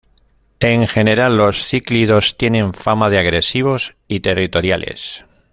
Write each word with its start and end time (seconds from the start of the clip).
En 0.61 0.87
general, 0.87 1.37
los 1.37 1.63
cíclidos 1.67 2.35
tienen 2.35 2.73
fama 2.73 3.11
de 3.11 3.19
agresivos 3.19 3.97
y 4.07 4.21
territoriales. 4.21 5.25